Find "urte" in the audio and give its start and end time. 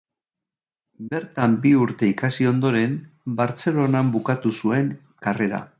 1.81-2.09